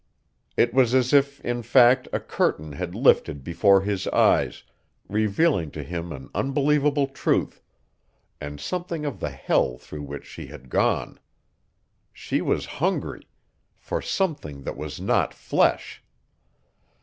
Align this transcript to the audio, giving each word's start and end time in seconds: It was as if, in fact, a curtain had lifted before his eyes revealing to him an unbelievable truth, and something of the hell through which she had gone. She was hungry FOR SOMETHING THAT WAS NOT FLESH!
It 0.57 0.73
was 0.73 0.95
as 0.95 1.13
if, 1.13 1.39
in 1.41 1.61
fact, 1.61 2.07
a 2.11 2.19
curtain 2.19 2.71
had 2.71 2.95
lifted 2.95 3.43
before 3.43 3.81
his 3.81 4.07
eyes 4.07 4.63
revealing 5.07 5.69
to 5.77 5.83
him 5.83 6.11
an 6.11 6.31
unbelievable 6.33 7.05
truth, 7.05 7.61
and 8.41 8.59
something 8.59 9.05
of 9.05 9.19
the 9.19 9.29
hell 9.29 9.77
through 9.77 10.01
which 10.01 10.25
she 10.25 10.47
had 10.47 10.71
gone. 10.71 11.19
She 12.11 12.41
was 12.41 12.65
hungry 12.81 13.27
FOR 13.77 14.01
SOMETHING 14.01 14.63
THAT 14.63 14.75
WAS 14.77 14.99
NOT 14.99 15.35
FLESH! 15.35 16.01